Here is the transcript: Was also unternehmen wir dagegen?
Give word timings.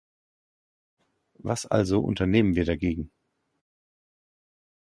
Was 1.35 1.65
also 1.67 1.99
unternehmen 2.03 2.55
wir 2.55 2.65
dagegen? 2.65 3.11